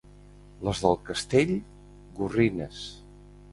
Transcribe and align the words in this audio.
Les 0.67 0.81
del 0.85 0.97
Castell, 1.09 1.53
«gorrines». 2.19 2.83